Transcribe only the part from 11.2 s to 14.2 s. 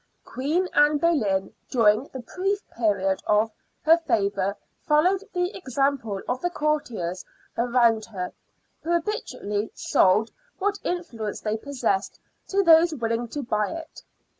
they possessed to those willing to buy it.